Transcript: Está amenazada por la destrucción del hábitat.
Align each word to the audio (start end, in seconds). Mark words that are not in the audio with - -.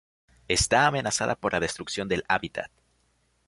Está 0.47 0.87
amenazada 0.87 1.35
por 1.35 1.53
la 1.53 1.59
destrucción 1.59 2.07
del 2.07 2.23
hábitat. 2.27 2.71